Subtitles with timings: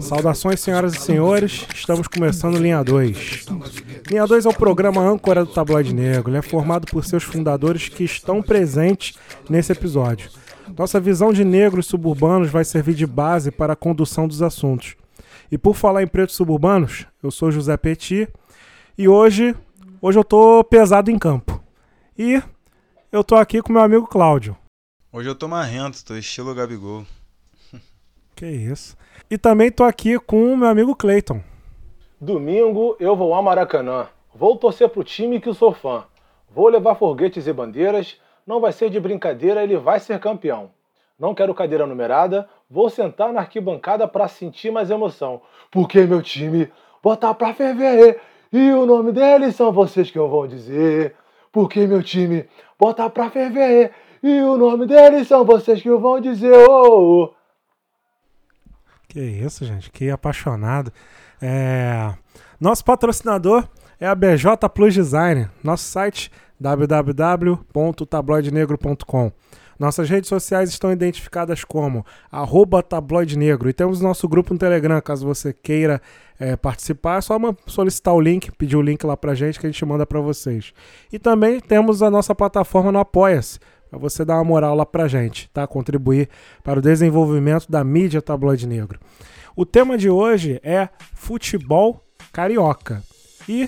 [0.00, 1.66] Saudações, senhoras e senhores.
[1.74, 3.46] Estamos começando Linha 2.
[4.08, 6.30] Linha 2 é o programa âncora do Tabloide Negro.
[6.30, 9.16] Ele é formado por seus fundadores que estão presentes
[9.48, 10.30] nesse episódio.
[10.76, 14.96] Nossa visão de negros suburbanos vai servir de base para a condução dos assuntos.
[15.50, 18.28] E por falar em pretos suburbanos, eu sou José Petit
[18.96, 19.54] e hoje,
[20.00, 21.60] hoje eu tô pesado em campo.
[22.16, 22.40] E
[23.12, 24.56] eu tô aqui com meu amigo Cláudio.
[25.12, 27.04] Hoje eu tô marrento, tô estilo Gabigol.
[28.36, 28.96] Que isso.
[29.28, 31.42] E também tô aqui com o meu amigo Cleiton.
[32.20, 34.06] Domingo eu vou ao Maracanã.
[34.34, 36.04] Vou torcer pro time que sou fã.
[36.48, 38.16] Vou levar foguetes e bandeiras.
[38.46, 40.70] Não vai ser de brincadeira, ele vai ser campeão.
[41.18, 42.48] Não quero cadeira numerada.
[42.70, 45.42] Vou sentar na arquibancada para sentir mais emoção.
[45.70, 46.72] Porque meu time
[47.02, 48.20] botar pra ferver.
[48.52, 51.14] E o nome deles são vocês que eu vou dizer.
[51.52, 53.92] Porque meu time botar pra ferver.
[54.22, 56.54] E o nome deles são vocês que vou dizer.
[56.68, 57.34] Oh, oh.
[59.08, 60.92] Que isso, gente, que apaixonado.
[61.42, 62.14] É...
[62.60, 63.66] Nosso patrocinador
[63.98, 69.32] é a BJ Plus Design, nosso site www.tabloidenegro.com.
[69.80, 75.26] Nossas redes sociais estão identificadas como arroba tabloidenegro e temos nosso grupo no Telegram, caso
[75.26, 76.02] você queira
[76.38, 79.66] é, participar, é só uma, solicitar o link, pedir o link lá pra gente que
[79.66, 80.74] a gente manda para vocês.
[81.10, 85.08] E também temos a nossa plataforma no Apoia-se, para você dar uma moral lá pra
[85.08, 85.66] gente, tá?
[85.66, 86.28] Contribuir
[86.62, 89.00] para o desenvolvimento da mídia tabloide negro.
[89.56, 93.02] O tema de hoje é futebol carioca.
[93.48, 93.66] E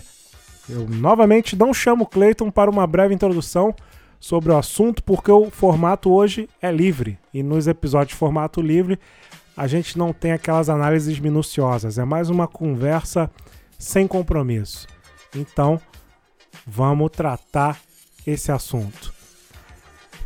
[0.68, 3.74] eu novamente não chamo Cleiton para uma breve introdução
[4.22, 7.18] sobre o assunto, porque o formato hoje é livre.
[7.34, 8.96] E nos episódios de formato livre,
[9.56, 11.98] a gente não tem aquelas análises minuciosas.
[11.98, 13.28] É mais uma conversa
[13.76, 14.86] sem compromisso.
[15.34, 15.80] Então,
[16.64, 17.80] vamos tratar
[18.24, 19.12] esse assunto.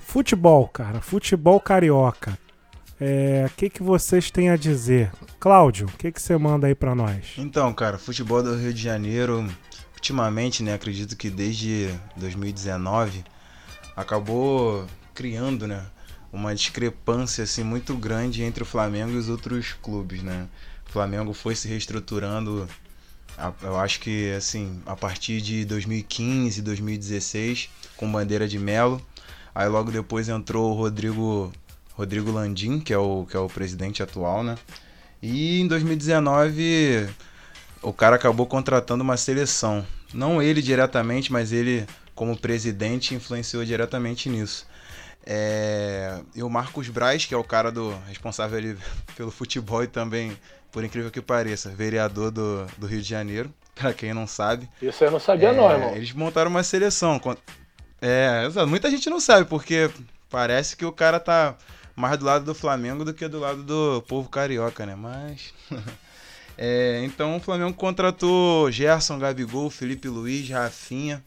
[0.01, 2.39] Futebol, cara, futebol carioca.
[3.01, 5.11] É, o que, que vocês têm a dizer?
[5.41, 7.33] Cláudio, o que, que você manda aí para nós?
[7.39, 9.49] Então, cara, futebol do Rio de Janeiro,
[9.95, 13.25] ultimamente, né, acredito que desde 2019,
[13.97, 15.87] acabou criando, né,
[16.33, 20.47] uma discrepância assim muito grande entre o Flamengo e os outros clubes, né?
[20.87, 22.69] O Flamengo foi se reestruturando,
[23.63, 29.01] eu acho que assim, a partir de 2015, 2016, com bandeira de Melo.
[29.55, 31.51] Aí logo depois entrou o Rodrigo
[31.95, 34.59] Rodrigo Landim, que é o que é o presidente atual, né?
[35.23, 37.09] E em 2019
[37.83, 39.87] o cara acabou contratando uma seleção.
[40.13, 44.67] Não ele diretamente, mas ele como presidente influenciou diretamente nisso.
[45.25, 46.19] É...
[46.35, 48.79] E o Marcos Braz, que é o cara do responsável ali
[49.15, 50.37] pelo futebol e também,
[50.73, 54.69] por incrível que pareça, vereador do, do Rio de Janeiro, para quem não sabe.
[54.81, 55.53] Isso eu não sabia é...
[55.53, 55.95] não, irmão.
[55.95, 57.21] Eles montaram uma seleção.
[58.01, 59.91] É, muita gente não sabe, porque
[60.31, 61.57] parece que o cara tá
[61.95, 64.95] mais do lado do Flamengo do que do lado do povo carioca, né?
[64.95, 65.53] Mas.
[66.57, 71.23] é, então o Flamengo contratou Gerson, Gabigol, Felipe Luiz, Rafinha.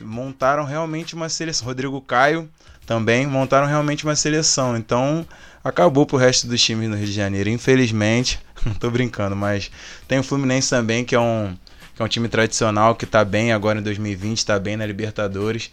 [0.00, 1.66] Montaram realmente uma seleção.
[1.66, 2.48] Rodrigo Caio
[2.86, 4.76] também montaram realmente uma seleção.
[4.76, 5.26] Então
[5.62, 7.48] acabou pro resto dos times no Rio de Janeiro.
[7.48, 9.70] Infelizmente, não tô brincando, mas
[10.08, 11.54] tem o Fluminense também, que é um
[11.94, 15.70] que é um time tradicional que está bem agora em 2020, está bem na Libertadores,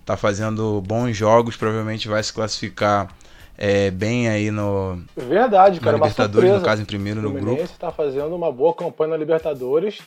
[0.00, 3.14] está fazendo bons jogos, provavelmente vai se classificar
[3.56, 7.62] é, bem aí no verdade, cara, na Libertadores, no caso em primeiro no grupo.
[7.62, 10.00] está fazendo uma boa campanha na Libertadores,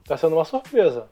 [0.00, 1.06] está sendo uma surpresa.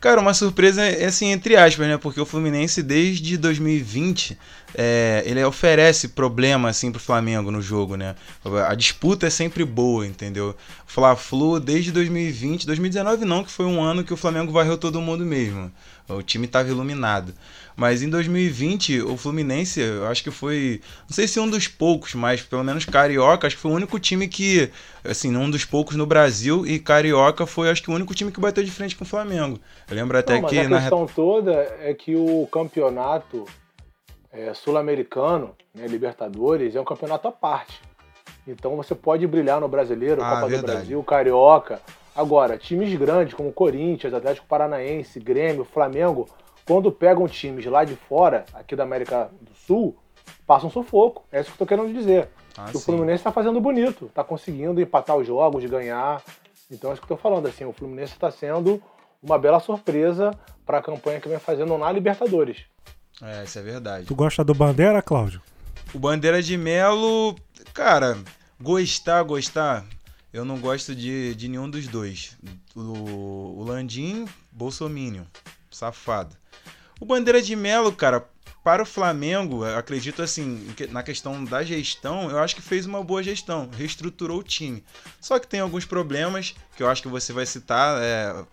[0.00, 1.96] Cara, uma surpresa é assim, entre aspas, né?
[1.96, 4.38] Porque o Fluminense, desde 2020,
[4.74, 8.14] é, ele oferece problema, assim, pro Flamengo no jogo, né?
[8.66, 10.54] A disputa é sempre boa, entendeu?
[10.86, 15.00] O Fla-Flu, desde 2020, 2019 não, que foi um ano que o Flamengo varreu todo
[15.00, 15.72] mundo mesmo.
[16.08, 17.34] O time estava iluminado.
[17.76, 22.14] Mas em 2020, o Fluminense, eu acho que foi, não sei se um dos poucos,
[22.14, 24.68] mas pelo menos carioca, acho que foi o único time que,
[25.04, 28.40] assim, um dos poucos no Brasil e carioca foi, acho que o único time que
[28.40, 29.60] bateu de frente com o Flamengo.
[29.88, 33.44] Eu lembro até não, que a questão toda é que o campeonato
[34.38, 37.82] é, sul-americano, né, Libertadores, é um campeonato à parte.
[38.46, 40.60] Então você pode brilhar no brasileiro, ah, Copa verdade.
[40.60, 41.82] do Brasil, Carioca.
[42.14, 46.28] Agora, times grandes como Corinthians, Atlético Paranaense, Grêmio, Flamengo,
[46.64, 49.96] quando pegam times lá de fora, aqui da América do Sul,
[50.46, 51.24] passam sufoco.
[51.32, 52.28] É isso que eu tô querendo dizer.
[52.56, 56.22] Ah, o Fluminense está fazendo bonito, está conseguindo empatar os jogos, ganhar.
[56.70, 58.80] Então é isso que eu tô falando, assim, o Fluminense está sendo
[59.20, 60.30] uma bela surpresa
[60.64, 62.66] para a campanha que vem fazendo na Libertadores.
[63.22, 64.06] É, isso é verdade.
[64.06, 65.42] Tu gosta do Bandeira, Cláudio?
[65.92, 67.34] O Bandeira de Melo,
[67.72, 68.16] cara,
[68.60, 69.84] gostar, gostar,
[70.32, 72.36] eu não gosto de, de nenhum dos dois.
[72.76, 75.24] O, o Landim, Bolsominion,
[75.70, 76.36] safado.
[77.00, 78.28] O Bandeira de Melo, cara,
[78.62, 83.22] para o Flamengo, acredito assim, na questão da gestão, eu acho que fez uma boa
[83.22, 84.84] gestão, reestruturou o time.
[85.20, 88.44] Só que tem alguns problemas que eu acho que você vai citar é,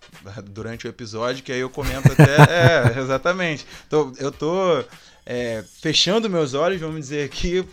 [0.45, 2.93] durante o episódio, que aí eu comento até.
[2.95, 3.65] é, exatamente.
[3.89, 4.83] Tô, eu tô
[5.25, 7.63] é, fechando meus olhos, vamos dizer aqui,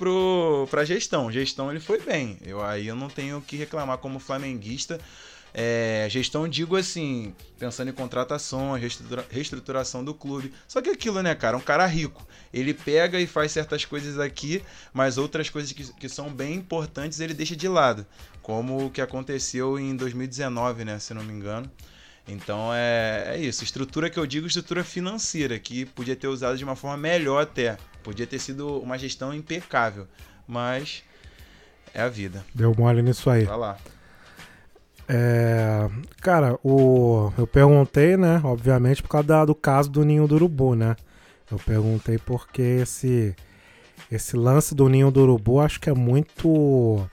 [0.70, 1.30] para a gestão.
[1.30, 2.38] Gestão ele foi bem.
[2.44, 4.98] Eu, aí eu não tenho o que reclamar como flamenguista.
[5.54, 10.52] É, gestão, digo assim, pensando em contratação, reestrutura, reestruturação do clube.
[10.66, 11.56] Só que aquilo, né, cara?
[11.56, 12.26] Um cara rico.
[12.52, 14.62] Ele pega e faz certas coisas aqui,
[14.94, 18.06] mas outras coisas que, que são bem importantes ele deixa de lado.
[18.40, 20.98] Como o que aconteceu em 2019, né?
[20.98, 21.70] Se não me engano.
[22.26, 23.64] Então é, é isso.
[23.64, 27.76] Estrutura que eu digo, estrutura financeira, que podia ter usado de uma forma melhor até.
[28.02, 30.06] Podia ter sido uma gestão impecável.
[30.46, 31.02] Mas
[31.92, 32.44] é a vida.
[32.54, 33.44] Deu mole nisso aí.
[33.44, 33.78] Vai lá.
[35.08, 35.88] É,
[36.20, 38.40] cara, o, eu perguntei, né?
[38.44, 40.96] Obviamente, por causa da, do caso do Ninho do Urubu, né?
[41.50, 43.34] Eu perguntei porque esse,
[44.10, 47.06] esse lance do Ninho do Urubu acho que é muito.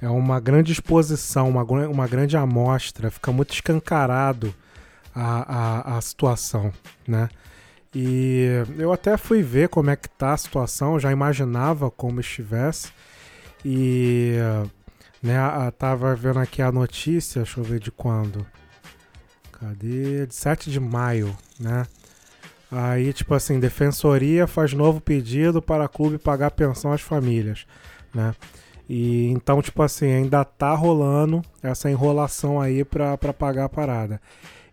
[0.00, 4.54] É uma grande exposição, uma, uma grande amostra, fica muito escancarado
[5.14, 6.72] a, a, a situação,
[7.06, 7.28] né?
[7.94, 8.46] E
[8.78, 12.92] eu até fui ver como é que tá a situação, já imaginava como estivesse.
[13.64, 14.36] E
[15.22, 18.46] né, a, tava vendo aqui a notícia, deixa eu ver de quando.
[19.52, 20.26] Cadê?
[20.26, 21.86] De 7 de maio, né?
[22.70, 27.66] Aí, tipo assim, Defensoria faz novo pedido para clube pagar pensão às famílias,
[28.14, 28.34] né?
[28.88, 34.20] E então, tipo assim, ainda tá rolando essa enrolação aí pra pagar a parada.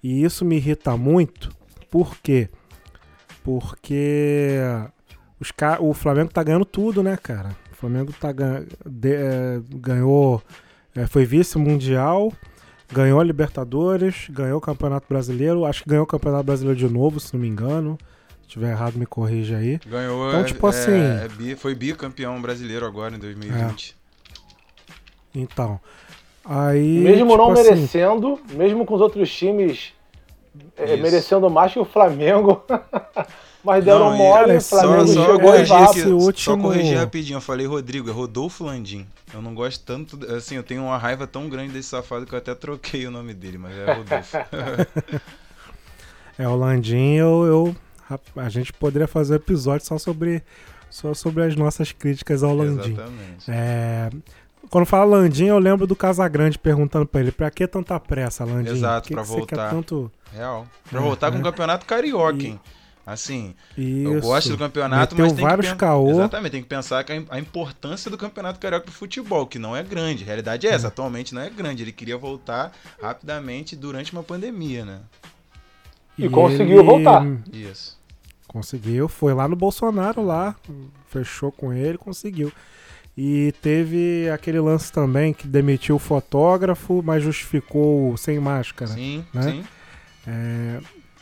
[0.01, 1.51] E isso me irrita muito,
[1.89, 2.49] por quê?
[3.43, 4.59] Porque
[5.39, 7.55] os o Flamengo tá ganhando tudo, né, cara?
[7.77, 10.41] O Flamengo tá, de, é, ganhou,
[10.95, 12.33] é, foi vice-mundial,
[12.91, 17.19] ganhou a Libertadores, ganhou o Campeonato Brasileiro, acho que ganhou o Campeonato Brasileiro de novo,
[17.19, 17.95] se não me engano.
[18.41, 19.79] Se tiver errado, me corrija aí.
[19.85, 23.95] Ganhou, então, tipo é, assim, é, foi bicampeão brasileiro agora em 2020.
[25.35, 25.39] É.
[25.39, 25.79] Então,
[26.43, 26.97] aí.
[26.97, 29.93] Mesmo tipo não assim, merecendo, mesmo com os outros times
[30.75, 32.63] é, merecendo mais que o Flamengo.
[33.67, 36.55] Mas deram não, mole, o Flamengo só, chegou e esse último...
[36.55, 39.05] Só corrigir rapidinho, eu falei Rodrigo, é Rodolfo Landim.
[39.33, 42.37] Eu não gosto tanto, assim, eu tenho uma raiva tão grande desse safado que eu
[42.37, 44.37] até troquei o nome dele, mas é Rodolfo.
[46.39, 47.75] é, o Landim, eu,
[48.09, 50.41] eu, a gente poderia fazer um episódio só sobre,
[50.89, 52.93] só sobre as nossas críticas ao Landim.
[52.93, 53.45] Exatamente.
[53.49, 54.09] É,
[54.69, 58.71] quando fala Landim, eu lembro do Casagrande perguntando pra ele, pra que tanta pressa, Landim?
[58.71, 59.71] Exato, que pra que voltar.
[59.71, 60.09] Tanto...
[60.31, 60.65] Real.
[60.89, 62.47] Pra é, voltar com o Campeonato Carioca, e...
[62.47, 62.59] hein?
[63.07, 64.13] Assim, Isso.
[64.15, 66.09] eu gosto do campeonato, Meteu mas tem vários que caô.
[66.09, 69.81] Exatamente, tem que pensar que a importância do campeonato carioca pro futebol, que não é
[69.81, 70.23] grande.
[70.23, 70.89] A realidade é essa, é.
[70.89, 71.83] atualmente não é grande.
[71.83, 74.99] Ele queria voltar rapidamente durante uma pandemia, né?
[76.17, 76.83] E, e conseguiu ele...
[76.83, 77.25] voltar.
[77.53, 77.97] Isso.
[78.45, 80.53] Conseguiu, foi lá no Bolsonaro lá,
[81.09, 82.51] fechou com ele, conseguiu.
[83.17, 88.91] E teve aquele lance também que demitiu o fotógrafo, mas justificou sem máscara.
[88.91, 89.43] Sim, né?
[89.43, 89.63] sim.
[90.27, 90.81] É,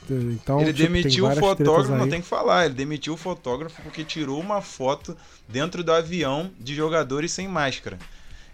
[0.10, 4.04] então, ele tipo, demitiu o fotógrafo, não tem que falar, ele demitiu o fotógrafo porque
[4.04, 5.18] tirou uma foto
[5.48, 7.98] dentro do avião de jogadores sem máscara.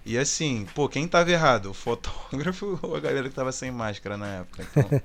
[0.06, 1.69] E assim, pô, quem tava errado?
[1.69, 4.65] O fotógrafo ou a galera que tava sem máscara na época?
[4.71, 5.01] Então...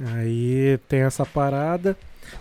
[0.14, 1.96] Aí tem essa parada,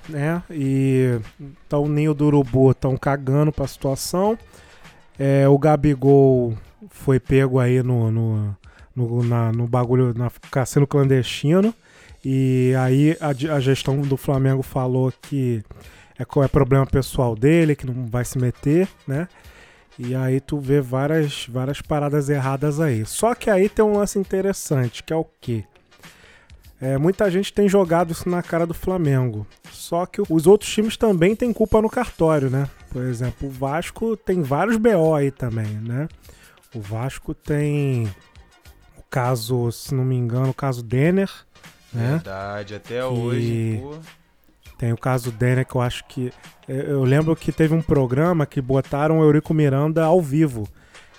[0.08, 0.42] né?
[0.50, 4.38] E então o Ninho do Urubu estão cagando pra situação.
[5.20, 6.58] É, o Gabigol
[6.90, 8.58] foi pego aí no, no,
[8.96, 11.74] no, na, no bagulho, na cassino clandestino.
[12.24, 15.64] E aí a, a gestão do Flamengo falou que
[16.18, 19.28] é, é problema pessoal dele, que não vai se meter, né?
[19.98, 23.06] E aí tu vê várias, várias paradas erradas aí.
[23.06, 25.64] Só que aí tem um lance interessante, que é o quê?
[26.80, 29.46] É, muita gente tem jogado isso na cara do Flamengo.
[29.72, 32.68] Só que os outros times também têm culpa no cartório, né?
[32.90, 36.08] Por exemplo, o Vasco tem vários BO aí também, né?
[36.74, 38.08] O Vasco tem
[38.98, 41.30] o caso, se não me engano, o caso Denner,
[41.94, 42.12] né?
[42.12, 43.04] Verdade, até que...
[43.04, 43.80] hoje.
[43.82, 43.96] Pô.
[44.78, 46.34] Tem o caso Denner que eu acho que.
[46.68, 50.68] Eu lembro que teve um programa que botaram o Eurico Miranda ao vivo.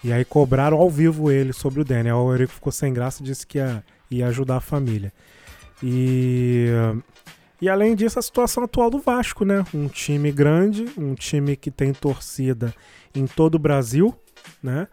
[0.03, 2.17] E aí cobraram ao vivo ele sobre o Denner.
[2.17, 5.13] O Eurico ficou sem graça e disse que ia, ia ajudar a família.
[5.83, 6.67] E.
[7.61, 9.65] E além disso, a situação atual do Vasco, né?
[9.73, 12.75] Um time grande, um time que tem torcida
[13.15, 14.13] em todo o Brasil,
[14.61, 14.89] né?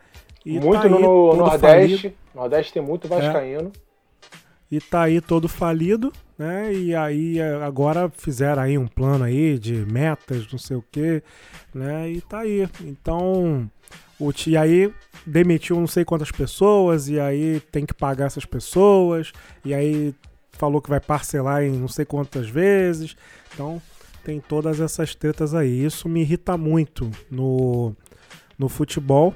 [0.46, 1.98] E muito tá no Nordeste.
[1.98, 2.14] Falido.
[2.36, 3.72] Nordeste tem muito vascaíno.
[3.76, 3.89] É
[4.72, 6.74] e tá aí todo falido, né?
[6.74, 11.24] E aí é, agora fizeram aí um plano aí de metas, não sei o que,
[11.74, 12.10] né?
[12.12, 12.70] E tá aí.
[12.82, 13.70] Então,
[14.20, 14.94] o e aí
[15.26, 19.32] demitiu não sei quantas pessoas e aí tem que pagar essas pessoas
[19.66, 20.14] e aí
[20.52, 23.16] falou que vai parcelar em não sei quantas vezes.
[23.54, 23.82] Então,
[24.24, 25.84] tem todas essas tretas aí.
[25.84, 27.96] Isso me irrita muito no,
[28.58, 29.34] no futebol.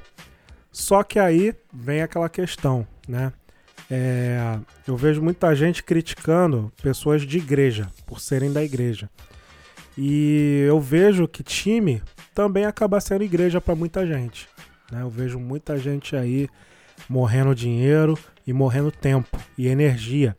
[0.70, 3.32] Só que aí vem aquela questão, né?
[3.90, 9.10] É, eu vejo muita gente criticando pessoas de igreja por serem da igreja.
[9.96, 12.02] E eu vejo que time
[12.34, 14.48] também acaba sendo igreja para muita gente.
[14.90, 15.02] Né?
[15.02, 16.48] Eu vejo muita gente aí
[17.08, 20.36] morrendo dinheiro e morrendo tempo e energia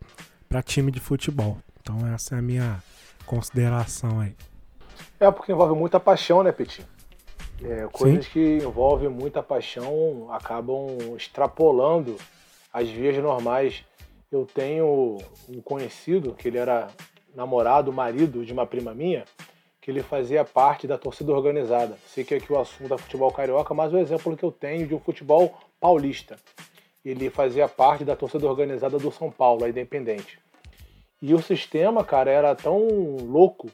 [0.48, 1.58] para time de futebol.
[1.80, 2.82] Então essa é a minha
[3.24, 4.34] consideração aí.
[5.18, 6.84] É porque envolve muita paixão, né, Petit?
[7.62, 8.30] É, coisas Sim.
[8.32, 12.16] que envolvem muita paixão acabam extrapolando
[12.76, 13.82] as vias normais.
[14.30, 15.16] Eu tenho
[15.48, 16.88] um conhecido que ele era
[17.34, 19.24] namorado, marido de uma prima minha,
[19.80, 21.96] que ele fazia parte da torcida organizada.
[22.06, 24.94] Sei que aqui o assunto é futebol carioca, mas o exemplo que eu tenho de
[24.94, 26.36] um futebol paulista.
[27.02, 30.38] Ele fazia parte da torcida organizada do São Paulo, a Independente.
[31.22, 32.86] E o sistema, cara, era tão
[33.22, 33.70] louco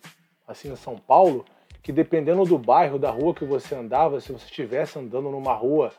[0.46, 1.44] assim em São Paulo
[1.82, 5.92] que dependendo do bairro, da rua que você andava, se você estivesse andando numa rua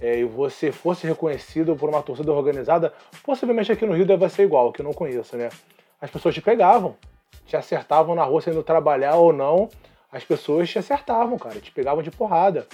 [0.00, 2.92] é, e você fosse reconhecido por uma torcida organizada,
[3.22, 5.50] possivelmente aqui no Rio deve ser igual, que eu não conheço, né?
[6.00, 6.96] As pessoas te pegavam,
[7.44, 9.68] te acertavam na rua, sendo trabalhar ou não,
[10.10, 12.66] as pessoas te acertavam, cara, te pegavam de porrada.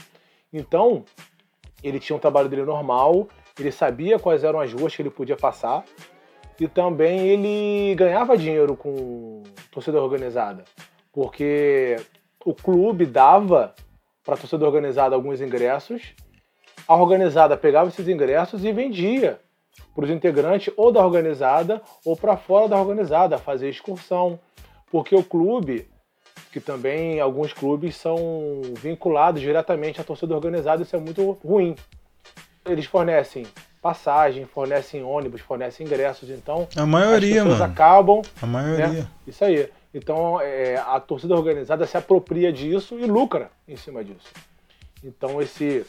[0.53, 1.05] Então,
[1.83, 3.29] ele tinha um trabalho dele normal,
[3.59, 5.85] ele sabia quais eram as ruas que ele podia passar,
[6.59, 10.65] e também ele ganhava dinheiro com torcida organizada,
[11.13, 11.97] porque
[12.45, 13.75] o clube dava
[14.25, 16.15] para torcida organizada alguns ingressos
[16.87, 19.41] a organizada pegava esses ingressos e vendia
[19.95, 24.39] para os integrantes ou da organizada ou para fora da organizada, fazer excursão.
[24.91, 25.89] Porque o clube,
[26.53, 28.17] que também alguns clubes são
[28.75, 31.75] vinculados diretamente à torcida organizada, isso é muito ruim.
[32.65, 33.47] Eles fornecem
[33.83, 37.73] passagem, fornecem ônibus, fornecem ingressos, então a maioria, as pessoas mano.
[37.73, 38.23] acabam.
[38.43, 38.89] A maioria.
[38.89, 39.07] Né?
[39.27, 39.69] Isso aí.
[39.95, 44.29] Então é, a torcida organizada se apropria disso e lucra em cima disso.
[45.07, 45.87] Então esse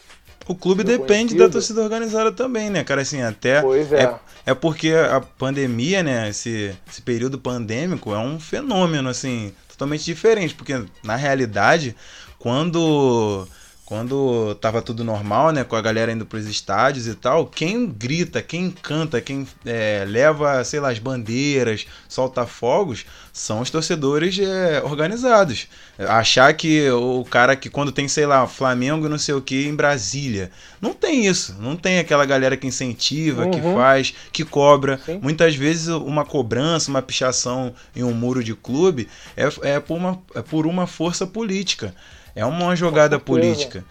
[0.47, 3.01] o clube depende da torcida organizada também, né, cara?
[3.01, 3.61] Assim, até.
[3.61, 4.03] Pois é.
[4.03, 4.15] é.
[4.45, 6.29] É, porque a pandemia, né?
[6.29, 10.55] Esse, esse período pandêmico é um fenômeno, assim, totalmente diferente.
[10.55, 11.93] Porque, na realidade,
[12.39, 13.45] quando
[13.87, 18.41] quando tava tudo normal, né, com a galera indo pros estádios e tal, quem grita,
[18.41, 24.81] quem canta, quem é, leva, sei lá, as bandeiras, solta fogos, são os torcedores é,
[24.83, 25.69] organizados.
[25.99, 29.65] Achar que o cara que quando tem, sei lá, Flamengo e não sei o que
[29.65, 30.51] em Brasília,
[30.81, 33.51] não tem isso, não tem aquela galera que incentiva, uhum.
[33.51, 34.99] que faz, que cobra.
[35.05, 35.21] Sim.
[35.23, 40.21] Muitas vezes uma cobrança, uma pichação em um muro de clube é, é, por, uma,
[40.35, 41.95] é por uma força política.
[42.37, 43.83] É uma jogada política.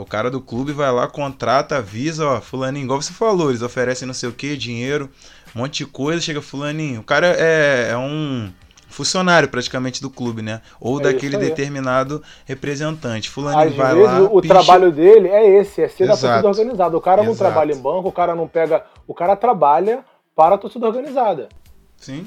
[0.00, 4.04] o cara do clube vai lá, contrata, avisa, ó, fulaninho, igual você falou, eles oferecem
[4.04, 5.08] não sei o que, dinheiro,
[5.54, 7.00] um monte de coisa, chega fulaninho.
[7.00, 8.50] O cara é, é um
[8.88, 10.60] funcionário praticamente do clube, né?
[10.80, 13.30] Ou é daquele determinado representante.
[13.30, 14.22] Fulaninho Às vai vezes, lá.
[14.22, 14.54] O picha...
[14.54, 16.22] trabalho dele é esse, é ser Exato.
[16.22, 16.96] da torcida organizada.
[16.96, 17.50] O cara não Exato.
[17.50, 18.84] trabalha em banco, o cara não pega.
[19.06, 20.04] O cara trabalha
[20.34, 21.48] para a torcida organizada.
[21.96, 22.26] Sim.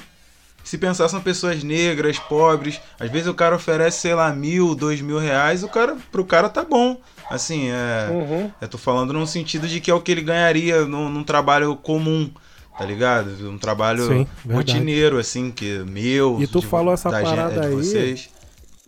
[0.63, 5.01] Se pensar são pessoas negras, pobres, às vezes o cara oferece, sei lá, mil, dois
[5.01, 6.97] mil reais, o cara, pro cara tá bom.
[7.29, 8.51] Assim, é, uhum.
[8.59, 11.75] eu tô falando num sentido de que é o que ele ganharia num, num trabalho
[11.77, 12.29] comum,
[12.77, 13.49] tá ligado?
[13.49, 16.41] Um trabalho Sim, rotineiro, assim, que meu.
[16.41, 17.75] E tu de, falou essa parada aí.
[17.75, 18.29] Vocês.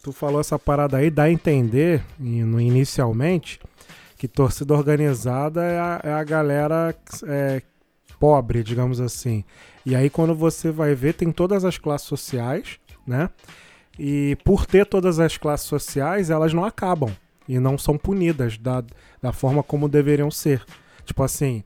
[0.04, 3.62] Tu falou essa parada aí, dá a entender, inicialmente,
[4.18, 6.94] que torcida organizada é a, é a galera
[7.26, 7.62] é,
[8.20, 9.46] pobre, digamos assim.
[9.86, 13.30] E aí quando você vai ver, tem todas as classes sociais, né?
[14.00, 17.12] E por ter todas as classes sociais, elas não acabam
[17.48, 18.84] e não são punidas da,
[19.22, 20.64] da forma como deveriam ser.
[21.06, 21.64] Tipo assim,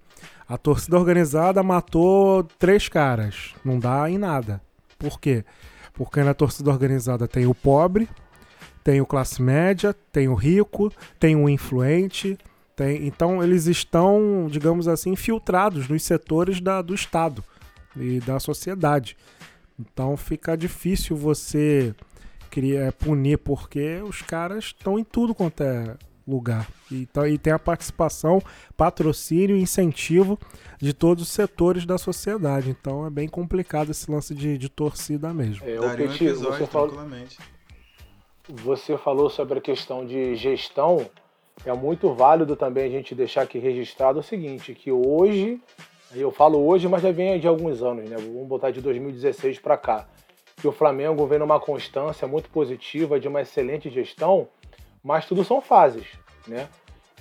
[0.47, 4.61] a torcida organizada matou três caras, não dá em nada.
[4.97, 5.45] Por quê?
[5.93, 8.09] Porque na torcida organizada tem o pobre,
[8.83, 12.37] tem o classe média, tem o rico, tem o influente,
[12.75, 13.05] tem...
[13.05, 17.43] então eles estão, digamos assim, infiltrados nos setores da, do Estado
[17.99, 19.17] e da sociedade.
[19.79, 21.93] Então fica difícil você
[22.49, 25.95] criar, é, punir, porque os caras estão em tudo quanto é
[26.27, 26.67] lugar.
[26.91, 28.41] E, então, e tem a participação,
[28.75, 30.37] patrocínio e incentivo
[30.79, 32.69] de todos os setores da sociedade.
[32.69, 35.67] Então é bem complicado esse lance de, de torcida mesmo.
[35.67, 37.07] É, o Petit, um você, falou,
[38.49, 41.09] você falou sobre a questão de gestão.
[41.65, 45.59] É muito válido também a gente deixar aqui registrado o seguinte, que hoje
[46.13, 48.15] eu falo hoje, mas já vem de alguns anos, né?
[48.17, 50.07] Vamos botar de 2016 para cá.
[50.55, 54.47] Que o Flamengo vem numa constância muito positiva, de uma excelente gestão,
[55.03, 56.05] mas tudo são fases,
[56.47, 56.67] né?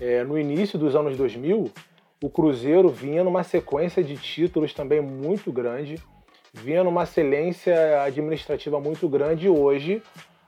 [0.00, 1.70] É, no início dos anos 2000,
[2.22, 5.96] o Cruzeiro vinha numa sequência de títulos também muito grande,
[6.52, 10.02] vinha numa excelência administrativa muito grande e hoje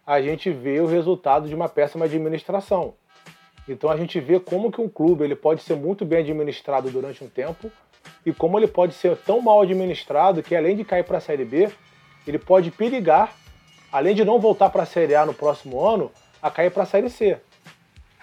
[0.07, 2.95] a gente vê o resultado de uma péssima administração.
[3.68, 7.23] Então a gente vê como que um clube ele pode ser muito bem administrado durante
[7.23, 7.71] um tempo
[8.25, 11.45] e como ele pode ser tão mal administrado que além de cair para a Série
[11.45, 11.71] B,
[12.27, 13.35] ele pode perigar,
[13.91, 16.11] além de não voltar para a Série A no próximo ano,
[16.43, 17.38] a cair para a Série C.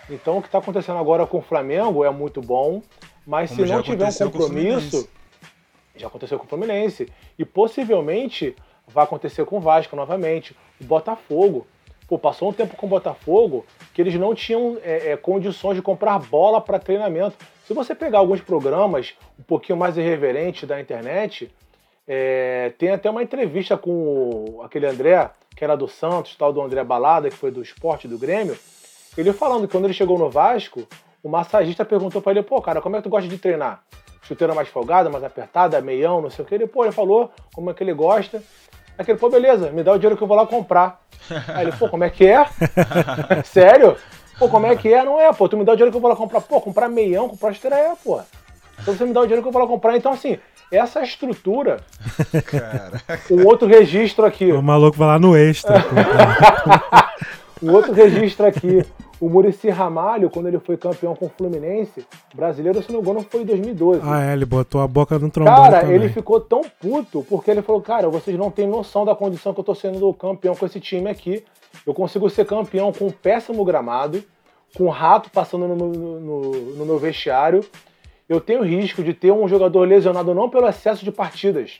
[0.09, 2.81] Então o que está acontecendo agora com o Flamengo é muito bom,
[3.25, 5.09] mas como se não tiver um compromisso,
[5.95, 8.55] já aconteceu com o Fluminense e possivelmente
[8.87, 11.65] vai acontecer com o Vasco novamente, o Botafogo.
[12.07, 15.81] Pô, passou um tempo com o Botafogo que eles não tinham é, é, condições de
[15.81, 17.35] comprar bola para treinamento.
[17.65, 21.51] Se você pegar alguns programas um pouquinho mais irreverentes da internet,
[22.07, 26.61] é, tem até uma entrevista com o, aquele André, que era do Santos, tal do
[26.61, 28.55] André Balada, que foi do esporte do Grêmio,
[29.17, 30.87] ele falando que quando ele chegou no Vasco,
[31.23, 33.81] o massagista perguntou para ele, pô, cara, como é que tu gosta de treinar?
[34.21, 36.53] Chuteira mais folgada, mais apertada, meião, não sei o que.
[36.53, 38.43] Ele, pô, ele falou como é que ele gosta.
[38.95, 41.01] Aquele, pô, beleza, me dá o dinheiro que eu vou lá comprar.
[41.49, 42.45] Aí ele, pô, como é que é?
[43.43, 43.97] Sério?
[44.37, 45.03] Pô, como é que é?
[45.03, 46.41] Não é, pô, tu me dá o dinheiro que eu vou lá comprar.
[46.41, 48.19] Pô, comprar meião, comprar esteira é, pô.
[48.81, 49.95] Então você me dá o dinheiro que eu vou lá comprar.
[49.95, 50.37] Então, assim,
[50.71, 51.79] essa estrutura.
[52.45, 53.33] Caraca.
[53.33, 54.51] Um outro registro aqui.
[54.51, 55.83] O maluco vai lá no extra.
[57.61, 58.85] um outro registro aqui.
[59.19, 63.25] O Murici Ramalho, quando ele foi campeão com o Fluminense, brasileiro, se não me engano,
[63.29, 64.01] foi em 2012.
[64.03, 65.95] Ah, é, ele botou a boca no trombone Cara, também.
[65.95, 69.59] ele ficou tão puto, porque ele falou, cara, vocês não têm noção da condição que
[69.59, 71.43] eu tô sendo campeão com esse time aqui.
[71.85, 74.21] Eu consigo ser campeão com um péssimo gramado,
[74.75, 77.63] com um rato passando no, no, no, no meu vestiário.
[78.27, 81.79] Eu tenho risco de ter um jogador lesionado não pelo excesso de partidas,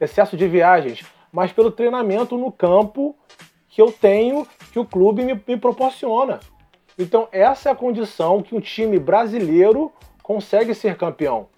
[0.00, 3.14] excesso de viagens, mas pelo treinamento no campo
[3.72, 6.38] que eu tenho, que o clube me, me proporciona.
[6.98, 9.90] Então, essa é a condição que um time brasileiro
[10.22, 11.48] consegue ser campeão.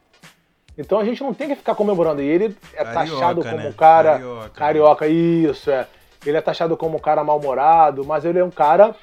[0.77, 2.23] Então a gente não tem que ficar comemorando.
[2.23, 3.69] E ele é carioca, taxado como né?
[3.69, 4.13] um cara.
[4.13, 4.51] Carioca.
[4.51, 5.87] carioca, isso, é.
[6.25, 8.95] Ele é taxado como um cara mal-humorado, mas ele é um cara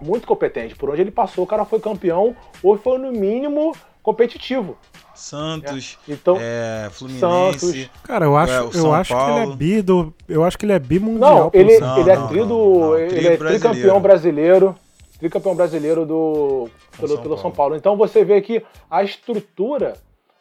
[0.00, 0.74] muito competente.
[0.74, 3.72] Por onde ele passou, o cara foi campeão, ou foi no mínimo
[4.06, 4.78] competitivo.
[5.16, 6.12] Santos, é.
[6.12, 7.58] então, é, Fluminense.
[7.58, 7.90] Santos.
[8.04, 10.72] Cara, eu acho, é, eu acho que ele é bi do, eu acho que ele
[10.74, 11.34] é bimundial.
[11.36, 14.76] Não, ele, não, ele é tri do, ele é tricampeão brasileiro,
[15.18, 17.74] tricampeão brasileiro do pelo São, pelo São Paulo.
[17.74, 19.94] Então você vê que a estrutura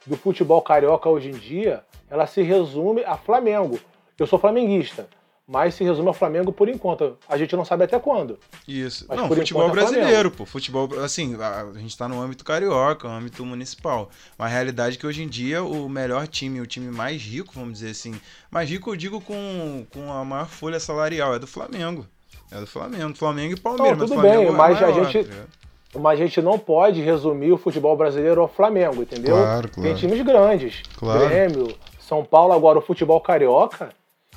[0.06, 3.80] do futebol carioca hoje em dia, ela se resume a Flamengo.
[4.19, 5.08] Eu sou flamenguista
[5.47, 7.17] mas se resume ao Flamengo por enquanto.
[7.29, 8.39] A gente não sabe até quando.
[8.67, 9.05] Isso.
[9.08, 10.45] Mas não, futebol é brasileiro, pô.
[10.45, 14.10] Futebol, assim, a, a gente tá no âmbito carioca, âmbito municipal.
[14.38, 17.53] Mas a realidade é que hoje em dia o melhor time, o time mais rico,
[17.53, 21.47] vamos dizer assim, mais rico eu digo com, com a maior folha salarial, é do
[21.47, 22.08] Flamengo.
[22.51, 23.15] É do Flamengo.
[23.15, 23.97] Flamengo e Palmeiras.
[23.99, 25.29] Não, tudo bem, é mas maior, a gente.
[25.29, 29.36] Tá mas a gente não pode resumir o futebol brasileiro ao Flamengo, entendeu?
[29.36, 29.89] Claro, claro.
[29.89, 30.81] Tem times grandes.
[30.97, 31.27] Claro.
[31.27, 33.89] Grêmio, São Paulo, agora o futebol carioca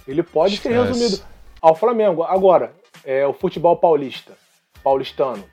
[0.09, 0.75] ele pode Esquece.
[0.75, 1.23] ser resumido
[1.61, 2.23] ao Flamengo.
[2.23, 2.73] Agora,
[3.05, 4.33] é, o futebol paulista,
[4.83, 5.45] paulistano.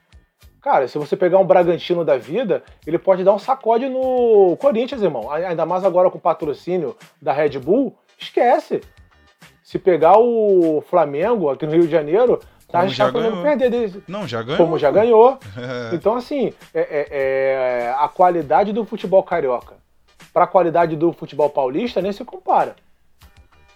[0.62, 5.02] Cara, se você pegar um Bragantino da vida, ele pode dar um sacode no Corinthians,
[5.02, 5.30] irmão.
[5.30, 8.82] Ainda mais agora com o patrocínio da Red Bull, esquece.
[9.62, 14.04] Se pegar o Flamengo aqui no Rio de Janeiro, tá arriscado perder dele.
[14.08, 14.58] Não, já ganhou.
[14.58, 15.38] Como já ganhou.
[15.94, 19.76] então, assim, é, é, é, a qualidade do futebol carioca
[20.34, 22.76] para a qualidade do futebol paulista nem se compara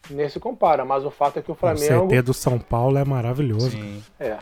[0.09, 2.05] nem se compara, mas o fato é que o Flamengo.
[2.05, 3.71] O CT do São Paulo é maravilhoso.
[3.71, 4.03] Sim.
[4.19, 4.37] É.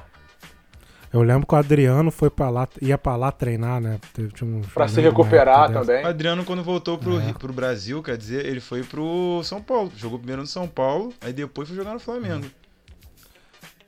[1.12, 3.98] Eu lembro que o Adriano foi para lá, ia para lá treinar, né?
[4.42, 6.04] Um, para se recuperar também.
[6.04, 7.34] O Adriano, quando voltou pro, é.
[7.34, 9.92] pro Brasil, quer dizer, ele foi pro São Paulo.
[9.96, 12.46] Jogou primeiro no São Paulo, aí depois foi jogar no Flamengo.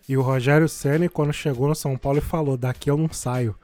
[0.07, 3.55] E o Rogério Senna, quando chegou no São Paulo, ele falou: daqui eu não saio.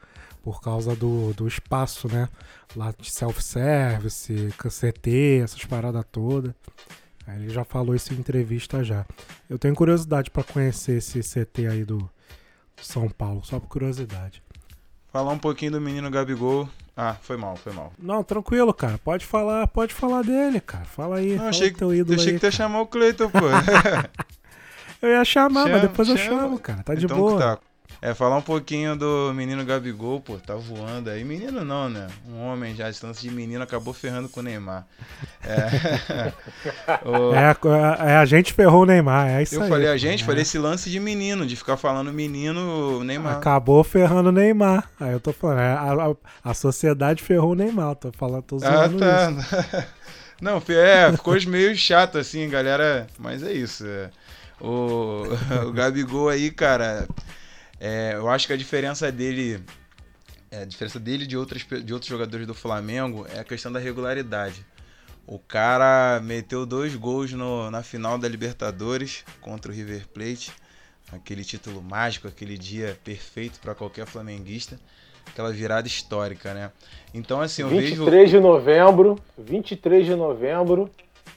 [0.43, 2.29] Por causa do, do espaço, né?
[2.75, 6.53] Lá de self-service, CT, essas paradas todas.
[7.27, 9.05] Ele já falou isso em entrevista já.
[9.49, 12.09] Eu tenho curiosidade para conhecer esse CT aí do,
[12.81, 14.43] São Paulo, só por curiosidade.
[15.11, 16.69] Falar um pouquinho do menino Gabigol.
[16.95, 17.91] Ah, foi mal, foi mal.
[17.97, 18.97] Não, tranquilo, cara.
[18.97, 20.85] Pode falar, pode falar dele, cara.
[20.85, 21.31] Fala aí.
[21.31, 23.39] Não, fala achei, teu ídolo achei aí, que tu ia chamar o Cleiton, pô.
[25.01, 26.19] eu ia chamar, chama, mas depois chama.
[26.19, 26.83] eu chamo, cara.
[26.83, 27.39] Tá de então, boa.
[27.39, 27.59] Tá.
[28.01, 31.23] É, falar um pouquinho do menino Gabigol, pô, tá voando aí.
[31.23, 32.07] Menino não, né?
[32.29, 34.85] Um homem já, a distância de menino acabou ferrando com o Neymar.
[35.43, 36.33] É,
[37.07, 37.33] o...
[37.33, 39.67] é, é, a gente ferrou o Neymar, é isso Eu aí.
[39.67, 40.25] Eu falei a gente, é.
[40.25, 43.37] falei esse lance de menino, de ficar falando menino Neymar.
[43.37, 44.89] Acabou ferrando o Neymar.
[44.99, 48.57] Aí eu tô falando, é, a, a, a sociedade ferrou o Neymar, tô falando, tô
[48.57, 49.33] ah, zoando ah,
[49.71, 49.87] tá.
[50.41, 53.85] Não, é, ficou meio chato assim, galera, mas é isso.
[53.87, 54.09] É.
[54.59, 55.23] O,
[55.67, 57.07] o Gabigol aí, cara,
[57.79, 59.61] é, eu acho que a diferença dele.
[60.51, 63.79] É, a diferença dele de, outras, de outros jogadores do Flamengo é a questão da
[63.79, 64.65] regularidade.
[65.27, 70.51] O cara meteu dois gols no, na final da Libertadores contra o River Plate.
[71.11, 74.79] aquele título mágico, aquele dia perfeito para qualquer flamenguista,
[75.25, 76.71] aquela virada histórica, né?
[77.11, 80.91] Então assim, eu 23 vejo de novembro, 23 de novembro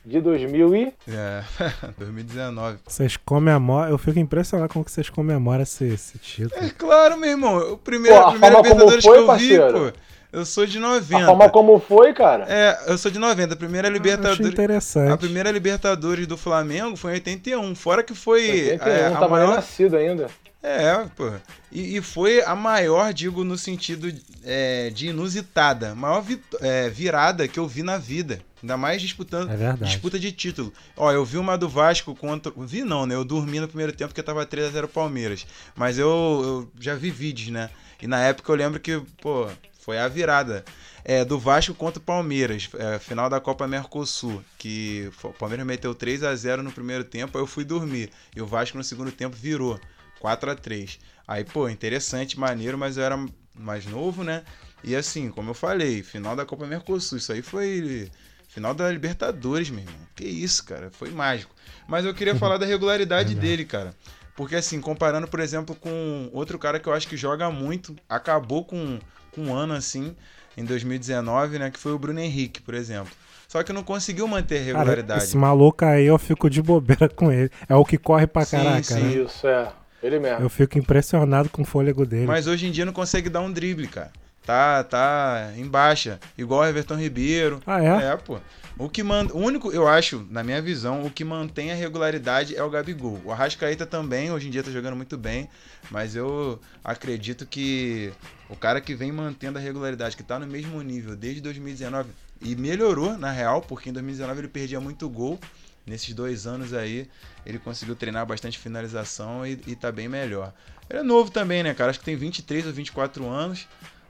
[0.09, 0.93] de 2000 e...
[1.09, 1.43] é,
[1.99, 2.79] 2019.
[2.87, 3.91] Vocês comemoram.
[3.91, 6.65] Eu fico impressionado com que vocês comemoram esse, esse título.
[6.65, 7.73] É claro, meu irmão.
[7.73, 9.85] O primeiro, Pô, a a primeira Libertadores foi, que eu parceiro.
[9.87, 9.99] vi, pô.
[10.31, 11.25] Eu sou de A 90.
[11.27, 12.45] forma como foi, cara.
[12.49, 13.55] É, eu sou de 90.
[13.55, 14.47] A primeira Acho Libertadores.
[14.47, 15.11] interessante.
[15.13, 17.75] A primeira Libertadores do Flamengo foi em 81.
[17.75, 18.73] Fora que foi.
[18.73, 19.55] 81, é, a tava nem maior...
[19.57, 20.27] nascido ainda.
[20.63, 21.31] É, pô.
[21.73, 24.13] E, e foi a maior, digo, no sentido
[24.45, 25.95] é, de inusitada.
[25.95, 28.39] Maior vi- é, virada que eu vi na vida.
[28.63, 29.51] Ainda mais disputando.
[29.51, 29.73] É.
[29.85, 30.73] Disputa de título.
[30.97, 32.53] Ó, eu vi uma do Vasco contra.
[32.57, 33.15] Vi não, né?
[33.15, 35.47] Eu dormi no primeiro tempo porque tava 3x0 Palmeiras.
[35.77, 37.71] Mas eu, eu já vi vídeos, né?
[38.01, 40.65] E na época eu lembro que, pô, foi a virada.
[41.05, 45.95] É, do Vasco contra o Palmeiras, é, final da Copa Mercosul, que o Palmeiras meteu
[45.95, 48.11] 3 a 0 no primeiro tempo, aí eu fui dormir.
[48.37, 49.81] E o Vasco no segundo tempo virou
[50.21, 53.17] 4 a 3 Aí, pô, interessante, maneiro, mas eu era
[53.55, 54.45] mais novo, né?
[54.85, 58.11] E assim, como eu falei, final da Copa Mercosul, isso aí foi
[58.59, 59.95] final da Libertadores, meu irmão.
[60.15, 61.55] Que isso, cara, foi mágico.
[61.87, 63.95] Mas eu queria falar da regularidade dele, cara.
[64.37, 68.65] Porque assim, comparando, por exemplo, com outro cara que eu acho que joga muito, acabou
[68.65, 68.99] com,
[69.33, 70.15] com um ano assim,
[70.57, 71.71] em 2019, né?
[71.71, 73.13] Que foi o Bruno Henrique, por exemplo.
[73.49, 75.25] Só que não conseguiu manter a Cara, regularidade.
[75.25, 77.51] esse maluco aí eu fico de bobeira com ele.
[77.69, 79.01] É o que corre pra Sim, caraca, sim.
[79.01, 79.25] né?
[79.25, 79.73] Isso, é.
[80.03, 80.45] Ele mesmo.
[80.45, 82.27] Eu fico impressionado com o fôlego dele.
[82.27, 84.13] Mas hoje em dia não consegue dar um drible, cara.
[84.49, 86.19] Tá, tá em baixa.
[86.39, 87.61] Igual o Everton Ribeiro.
[87.67, 88.13] Ah, é?
[88.13, 88.41] É, pô.
[88.79, 92.57] O que manda, o único, eu acho, na minha visão, o que mantém a regularidade
[92.57, 93.21] é o Gabigol.
[93.27, 95.51] O Arrascaeta também, hoje em dia tá jogando muito bem,
[95.91, 98.11] mas eu acredito que
[98.49, 102.09] o cara que vem mantendo a regularidade, que tá no mesmo nível desde 2019
[102.41, 105.39] e melhorou, na real, porque em 2019 ele perdia muito gol.
[105.87, 107.07] Nesses dois anos aí,
[107.45, 110.55] ele conseguiu treinar bastante finalização e, e tá bem melhor.
[110.89, 111.91] Ele é novo também, né, cara?
[111.91, 113.67] Acho que tem 23 ou 24 anos.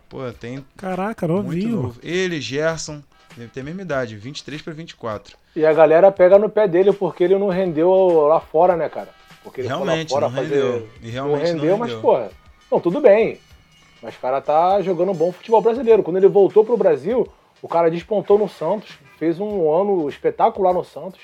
[0.08, 1.82] Pô, tem Caraca, muito novinho.
[1.82, 2.00] novo.
[2.02, 3.02] Ele, Gerson,
[3.36, 5.36] deve ter a mesma idade, 23 para 24.
[5.54, 9.08] E a galera pega no pé dele porque ele não rendeu lá fora, né, cara?
[9.42, 10.72] Porque ele Realmente, foi lá não fora rendeu.
[10.72, 10.90] fazer...
[11.02, 12.02] E Não realmente não rendeu, mas, rendeu.
[12.02, 12.30] porra.
[12.70, 13.38] Não, tudo bem.
[14.02, 16.02] Mas o cara tá jogando um bom futebol brasileiro.
[16.02, 17.26] Quando ele voltou pro Brasil,
[17.60, 21.20] o cara despontou no Santos, fez um ano espetacular no Santos.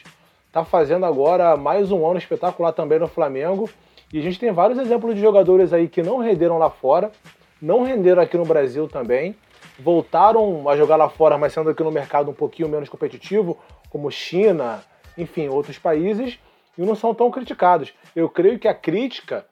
[0.50, 3.68] Tá fazendo agora mais um ano espetacular também no Flamengo.
[4.12, 7.10] E a gente tem vários exemplos de jogadores aí que não renderam lá fora,
[7.64, 9.34] não renderam aqui no Brasil também.
[9.78, 13.58] Voltaram a jogar lá fora, mas sendo aqui no mercado um pouquinho menos competitivo,
[13.90, 14.82] como China,
[15.18, 16.38] enfim, outros países,
[16.78, 17.92] e não são tão criticados.
[18.14, 19.44] Eu creio que a crítica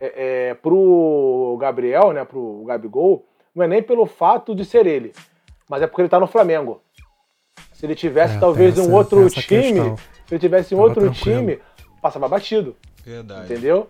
[0.00, 5.12] é, é, pro Gabriel, né, pro Gabigol, não é nem pelo fato de ser ele,
[5.68, 6.80] mas é porque ele tá no Flamengo.
[7.72, 9.96] Se ele tivesse É, talvez tem um essa- outro essa time, questão.
[9.96, 11.38] se ele tivesse um Tava outro tranquilo.
[11.40, 11.58] time,
[12.02, 13.88] passava batido, Verdade, entendeu?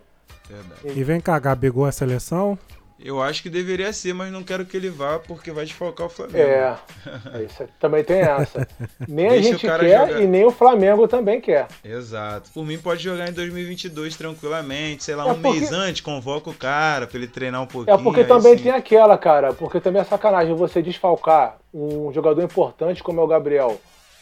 [0.49, 0.99] verdade.
[0.99, 2.57] E vem cá, Gabigol é seleção?
[3.03, 6.09] Eu acho que deveria ser, mas não quero que ele vá porque vai desfalcar o
[6.09, 6.37] Flamengo.
[6.37, 6.77] É,
[7.33, 8.67] é isso, também tem essa.
[9.07, 10.21] Nem a gente quer jogar.
[10.21, 11.67] e nem o Flamengo também quer.
[11.83, 12.49] Exato.
[12.53, 16.49] Por mim pode jogar em 2022 tranquilamente, sei lá, É um porque- mês antes, convoca
[16.49, 17.93] o cara pra ele treinar um pouquinho.
[17.95, 18.63] É porque também sim.
[18.63, 23.27] tem aquela, cara, porque também é sacanagem você desfalcar um jogador importante como é o
[23.27, 23.79] Gabriel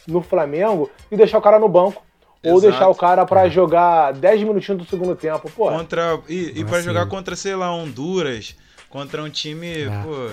[0.07, 2.01] no Flamengo e deixar o cara no banco.
[2.43, 2.61] Ou Exato.
[2.71, 5.49] deixar o cara pra jogar 10 minutinhos do segundo tempo.
[5.51, 8.55] Pô, Contra, e e é jogar contra, sei lá, Honduras,
[8.89, 9.89] contra um time, É.
[10.03, 10.29] pô,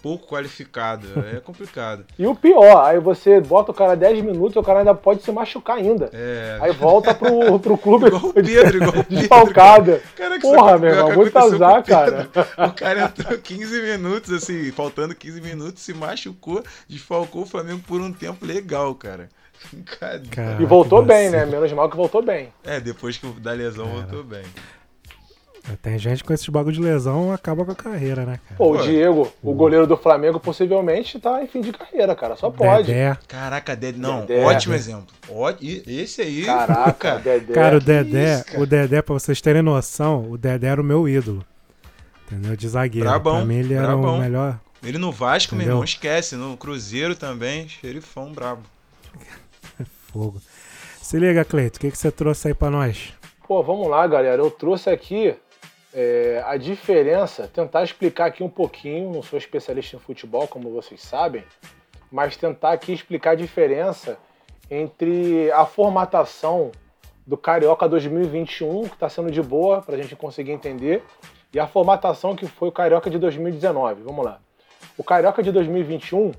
[0.00, 1.08] pouco qualificado.
[1.34, 2.04] É complicado.
[2.16, 5.32] E o pior, aí você bota o cara 10 minutos, o cara ainda pode se
[5.32, 6.08] machucar ainda.
[6.12, 6.58] É.
[6.60, 9.16] Aí volta pro, pro clube Igual o Pedro, igual o Pedro.
[9.16, 10.00] desfalcado.
[10.14, 12.28] Caraca, Porra, meu irmão, muito azar, cara.
[12.68, 18.00] O cara entrou 15 minutos, assim, faltando 15 minutos, se machucou, desfalcou o Flamengo por
[18.00, 19.28] um tempo legal, cara.
[20.00, 20.28] Cadê?
[20.28, 21.44] Cara, E voltou bem, né?
[21.46, 22.48] Menos mal que voltou bem.
[22.64, 23.96] É, depois que da lesão Cara.
[24.02, 24.42] voltou bem.
[25.80, 28.56] Tem gente com esses bagulho de lesão acaba com a carreira, né, cara?
[28.58, 32.36] Pô, o Diego, o goleiro do Flamengo, possivelmente tá em fim de carreira, cara.
[32.36, 32.88] Só pode.
[32.88, 33.16] Dedé.
[33.26, 34.44] Caraca, Dedé, não, Dedé.
[34.44, 35.06] ótimo exemplo.
[35.26, 35.50] Ó,
[35.86, 37.54] esse aí, Caraca, cara, Dedé.
[37.54, 38.60] Cara, o Dedé, isso, cara?
[38.60, 41.42] o Dedé, pra vocês terem noção, o Dedé era o meu ídolo.
[42.30, 42.54] Entendeu?
[42.56, 43.08] De zagueiro.
[43.08, 44.16] Brabão, pra mim ele era brabão.
[44.16, 44.60] o melhor.
[44.84, 45.72] ele no Vasco, meu Entendeu?
[45.76, 46.36] irmão, esquece.
[46.36, 48.60] No Cruzeiro também, xerifão brabo.
[50.14, 50.40] Fogo.
[51.02, 53.12] Se liga, Cleito, o que, que você trouxe aí pra nós?
[53.48, 54.40] Pô, vamos lá, galera.
[54.40, 55.34] Eu trouxe aqui
[55.92, 59.12] é, a diferença, tentar explicar aqui um pouquinho.
[59.12, 61.42] Não sou especialista em futebol, como vocês sabem,
[62.12, 64.16] mas tentar aqui explicar a diferença
[64.70, 66.70] entre a formatação
[67.26, 71.02] do Carioca 2021, que está sendo de boa para a gente conseguir entender,
[71.52, 74.04] e a formatação que foi o Carioca de 2019.
[74.04, 74.38] Vamos lá.
[74.96, 76.30] O Carioca de 2021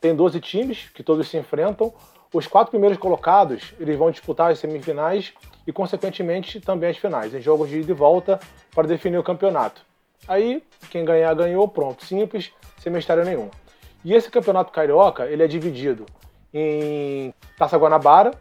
[0.00, 1.92] tem 12 times que todos se enfrentam.
[2.34, 5.32] Os quatro primeiros colocados eles vão disputar as semifinais
[5.64, 8.40] e, consequentemente, também as finais, em jogos de ida e volta
[8.74, 9.82] para definir o campeonato.
[10.26, 13.48] Aí, quem ganhar, ganhou, pronto, simples, sem mistério nenhum.
[14.04, 16.06] E esse campeonato carioca, ele é dividido
[16.52, 18.32] em Taça Guanabara,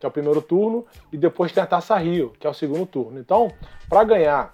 [0.00, 2.84] que é o primeiro turno, e depois tem a Taça Rio, que é o segundo
[2.84, 3.20] turno.
[3.20, 3.52] Então,
[3.88, 4.50] para ganhar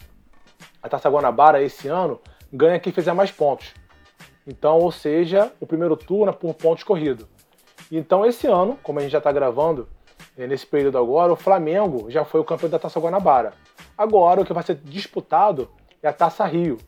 [0.83, 2.21] a Taça Guanabara esse ano,
[2.53, 3.73] ganha quem fizer mais pontos.
[4.47, 7.27] Então, ou seja, o primeiro turno é por pontos corrido.
[7.95, 9.87] Então, esse ano, como a gente já está gravando,
[10.39, 13.53] é, nesse período agora, o Flamengo já foi o campeão da Taça Guanabara.
[13.99, 15.69] Agora, o que vai ser disputado
[16.03, 16.79] é a Taça Rio.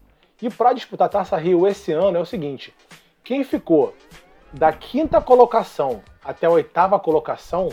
[0.40, 2.74] E para disputar a Taça Rio esse ano é o seguinte:
[3.22, 3.94] quem ficou
[4.50, 7.68] da quinta colocação até a oitava colocação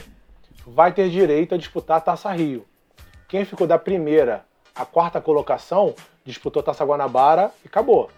[0.68, 2.66] vai ter direito a disputar a Taça Rio.
[3.30, 8.10] Quem ficou da primeira à quarta colocação disputou a Taça Guanabara e acabou.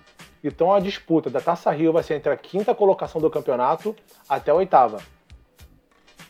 [0.43, 3.95] Então a disputa da Taça Rio vai ser entre a quinta colocação do campeonato
[4.27, 4.99] até a oitava.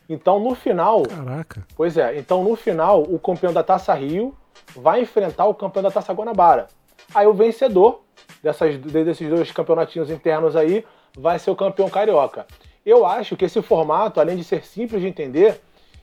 [0.07, 1.03] Então no final.
[1.03, 1.65] Caraca.
[1.75, 4.35] Pois é, então no final o campeão da Taça Rio
[4.75, 6.67] vai enfrentar o campeão da Taça Guanabara.
[7.13, 8.01] Aí o vencedor
[8.41, 10.85] dessas, desses dois campeonatinhos internos aí
[11.17, 12.45] vai ser o campeão carioca.
[12.85, 15.61] Eu acho que esse formato, além de ser simples de entender,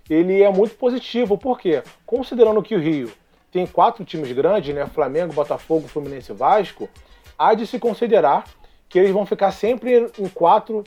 [0.08, 1.36] ele é muito positivo.
[1.36, 1.82] Por quê?
[2.06, 3.12] Considerando que o Rio
[3.52, 4.86] tem quatro times grandes, né?
[4.86, 6.88] Flamengo, Botafogo, Fluminense e Vasco,
[7.40, 8.44] há de se considerar
[8.86, 10.84] que eles vão ficar sempre em quatro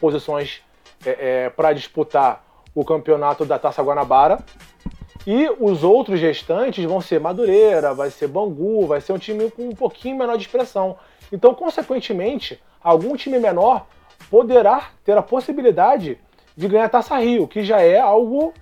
[0.00, 0.62] posições
[1.04, 2.42] é, é, para disputar
[2.74, 4.38] o campeonato da Taça Guanabara.
[5.26, 9.68] E os outros restantes vão ser Madureira, vai ser Bangu, vai ser um time com
[9.68, 10.96] um pouquinho menor de expressão.
[11.30, 13.86] Então, consequentemente, algum time menor
[14.30, 16.18] poderá ter a possibilidade
[16.56, 18.54] de ganhar a Taça Rio, que já é algo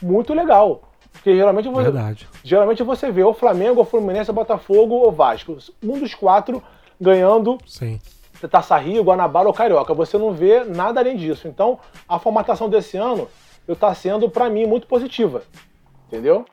[0.00, 0.89] muito legal.
[1.12, 2.28] Porque geralmente você, Verdade.
[2.42, 5.56] geralmente você vê o Flamengo, o Fluminense, o Botafogo ou Vasco.
[5.82, 6.62] Um dos quatro
[7.00, 8.00] ganhando Sim.
[8.50, 9.92] Taça Rio, Guanabara ou Carioca.
[9.92, 11.46] Você não vê nada além disso.
[11.46, 13.28] Então, a formatação desse ano
[13.68, 15.42] está sendo, para mim, muito positiva.
[16.06, 16.44] Entendeu?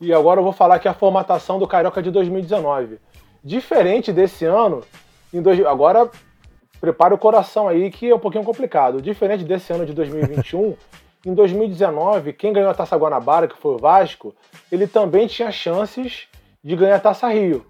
[0.00, 2.98] E agora eu vou falar aqui a formatação do Carioca de 2019.
[3.42, 4.82] Diferente desse ano,
[5.32, 6.10] em dois, agora
[6.80, 9.02] prepare o coração aí que é um pouquinho complicado.
[9.02, 10.74] Diferente desse ano de 2021,
[11.24, 14.34] em 2019, quem ganhou a Taça Guanabara, que foi o Vasco,
[14.72, 16.28] ele também tinha chances
[16.64, 17.66] de ganhar a Taça Rio.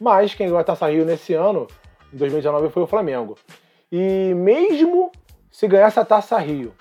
[0.00, 1.66] Mas quem ganhou a Taça Rio nesse ano,
[2.12, 3.36] em 2019, foi o Flamengo.
[3.92, 5.12] E mesmo
[5.50, 6.74] se ganhasse a Taça Rio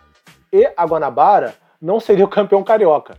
[0.54, 3.18] e a Guanabara, não seria o campeão carioca,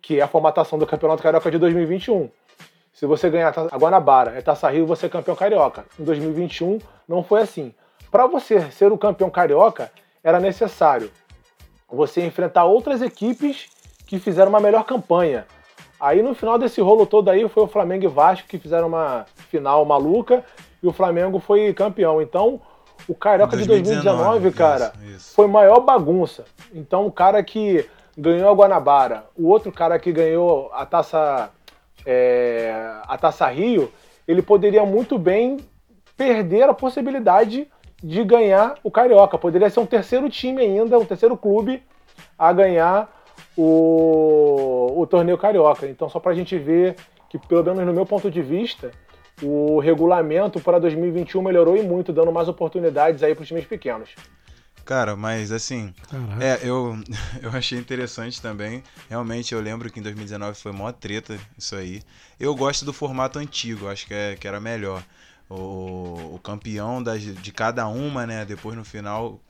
[0.00, 2.30] que é a formatação do Campeonato Carioca de 2021.
[2.94, 5.84] Se você ganhar a Guanabara e a Taça Rio, você é campeão carioca.
[6.00, 7.74] Em 2021 não foi assim.
[8.10, 9.92] Para você ser o campeão carioca,
[10.24, 11.10] era necessário
[11.90, 13.68] você enfrentar outras equipes
[14.06, 15.46] que fizeram uma melhor campanha.
[16.00, 19.26] Aí no final desse rolo todo aí foi o Flamengo e Vasco que fizeram uma
[19.50, 20.44] final maluca
[20.82, 22.22] e o Flamengo foi campeão.
[22.22, 22.60] Então,
[23.08, 25.34] o Carioca 2019, de 2019, cara, isso, isso.
[25.34, 26.44] foi maior bagunça.
[26.72, 31.50] Então, o cara que ganhou a Guanabara, o outro cara que ganhou a Taça
[32.06, 32.72] é,
[33.06, 33.92] a Taça Rio,
[34.26, 35.58] ele poderia muito bem
[36.16, 37.68] perder a possibilidade
[38.02, 39.38] de ganhar o Carioca.
[39.38, 41.82] Poderia ser um terceiro time ainda, um terceiro clube
[42.38, 43.12] a ganhar
[43.56, 45.86] o, o torneio Carioca.
[45.86, 46.96] Então, só para a gente ver
[47.28, 48.90] que, pelo menos no meu ponto de vista,
[49.42, 54.10] o regulamento para 2021 melhorou e muito, dando mais oportunidades aí para os times pequenos.
[54.84, 56.42] Cara, mas assim, Caraca.
[56.42, 56.96] é, eu,
[57.42, 58.82] eu achei interessante também.
[59.10, 62.00] Realmente eu lembro que em 2019 foi mó treta isso aí.
[62.40, 65.02] Eu gosto do formato antigo, acho que, é, que era melhor
[65.48, 68.44] o, o campeão das, de cada uma, né?
[68.44, 69.40] Depois no final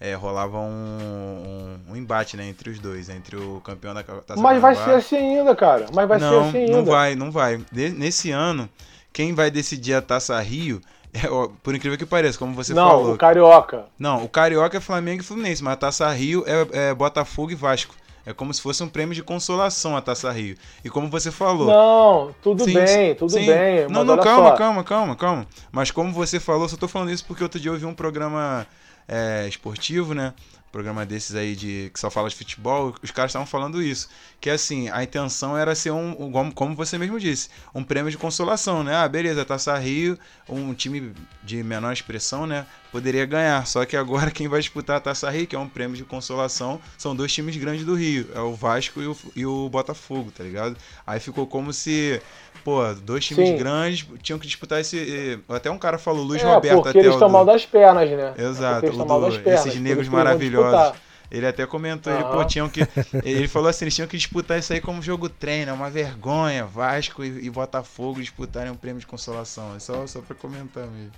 [0.00, 4.40] é, rolava um, um, um, embate né, entre os dois, entre o campeão da Taça
[4.40, 5.86] Mas vai ser assim ainda, cara.
[5.92, 6.72] Mas vai não, ser assim ainda.
[6.72, 7.64] Não vai, não vai.
[7.70, 8.68] De, nesse ano,
[9.12, 10.80] quem vai decidir a Taça Rio
[11.12, 13.06] é, ó, por incrível que pareça, como você não, falou.
[13.08, 13.84] Não, o Carioca.
[13.98, 17.54] Não, o Carioca é Flamengo e Fluminense, mas a Taça Rio é, é Botafogo e
[17.54, 17.94] Vasco.
[18.24, 20.56] É como se fosse um prêmio de consolação a Taça Rio.
[20.84, 21.66] E como você falou.
[21.66, 23.46] Não, tudo sim, bem, tudo sim.
[23.46, 23.88] bem.
[23.88, 24.56] Não, não, calma, só.
[24.56, 25.46] calma, calma, calma.
[25.70, 28.66] Mas como você falou, só tô falando isso porque outro dia eu vi um programa
[29.08, 30.32] é, esportivo, né?
[30.72, 34.08] Programa desses aí de que só fala de futebol, os caras estavam falando isso.
[34.40, 38.16] Que assim, a intenção era ser um, um, como você mesmo disse, um prêmio de
[38.16, 38.96] consolação, né?
[38.96, 41.12] Ah, beleza, Taça Rio, um time
[41.44, 42.66] de menor expressão, né?
[42.90, 43.66] Poderia ganhar.
[43.66, 46.80] Só que agora quem vai disputar a Taça Rio, que é um prêmio de consolação,
[46.96, 48.28] são dois times grandes do Rio.
[48.34, 50.76] É o Vasco e o, e o Botafogo, tá ligado?
[51.06, 52.20] Aí ficou como se
[52.64, 53.56] pô, dois times Sim.
[53.56, 55.40] grandes tinham que disputar esse.
[55.48, 56.82] Até um cara falou, Luiz é, Roberto.
[56.82, 57.32] Porque eles estão do...
[57.32, 58.34] mal das pernas, né?
[58.36, 59.04] Exato, é do...
[59.04, 60.98] pernas, esses negros maravilhosos.
[61.32, 62.18] Ele até comentou, uhum.
[62.18, 62.82] ele, pô, tinham que.
[63.24, 66.66] Ele falou assim, eles tinham que disputar isso aí como jogo treino, é uma vergonha.
[66.66, 69.74] Vasco e, e Botafogo disputarem um prêmio de consolação.
[69.74, 71.12] É só, só pra comentar mesmo.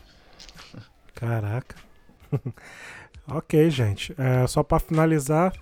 [1.16, 1.74] Caraca.
[3.26, 4.14] ok, gente.
[4.16, 5.52] É, só para finalizar,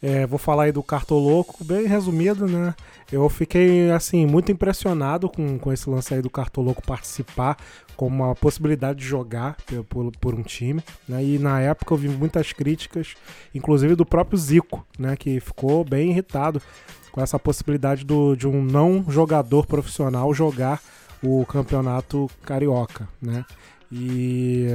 [0.00, 2.74] É, vou falar aí do Cartoloco, bem resumido, né?
[3.10, 7.56] Eu fiquei, assim, muito impressionado com, com esse lance aí do Cartoloco participar
[7.96, 9.56] como uma possibilidade de jogar
[9.88, 11.24] por, por um time, né?
[11.24, 13.14] E na época eu vi muitas críticas,
[13.52, 15.16] inclusive do próprio Zico, né?
[15.16, 16.62] Que ficou bem irritado
[17.10, 20.80] com essa possibilidade do, de um não jogador profissional jogar
[21.20, 23.44] o campeonato carioca, né?
[23.90, 24.68] E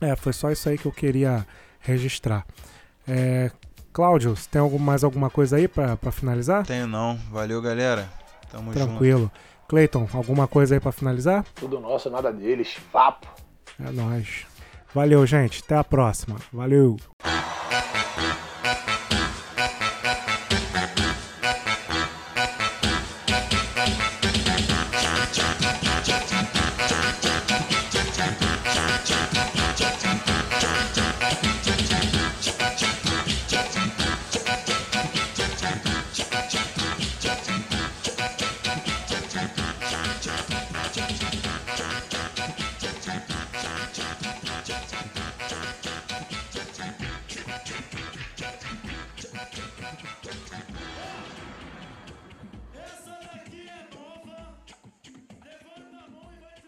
[0.00, 1.46] é, foi só isso aí que eu queria
[1.78, 2.44] registrar.
[3.06, 3.52] É,
[3.96, 6.66] Cláudio, tem algum, mais alguma coisa aí para finalizar?
[6.66, 7.16] Tenho não.
[7.30, 8.06] Valeu, galera.
[8.52, 9.20] Tamo Tranquilo.
[9.20, 9.32] junto.
[9.66, 11.46] Cleiton, alguma coisa aí para finalizar?
[11.54, 12.76] Tudo nosso, nada deles.
[12.92, 13.26] Vapo.
[13.82, 14.44] É nóis.
[14.94, 15.62] Valeu, gente.
[15.64, 16.36] Até a próxima.
[16.52, 16.98] Valeu.